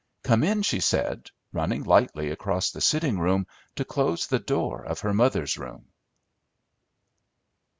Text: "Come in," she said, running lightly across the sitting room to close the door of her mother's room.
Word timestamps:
"Come 0.23 0.43
in," 0.43 0.63
she 0.63 0.79
said, 0.79 1.29
running 1.53 1.83
lightly 1.83 2.31
across 2.31 2.71
the 2.71 2.81
sitting 2.81 3.19
room 3.19 3.45
to 3.75 3.85
close 3.85 4.25
the 4.25 4.39
door 4.39 4.83
of 4.83 5.01
her 5.01 5.13
mother's 5.13 5.59
room. 5.59 5.89